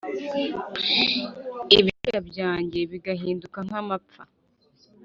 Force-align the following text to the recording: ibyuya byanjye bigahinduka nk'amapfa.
ibyuya 1.79 2.19
byanjye 2.29 2.79
bigahinduka 2.91 3.57
nk'amapfa. 3.67 4.23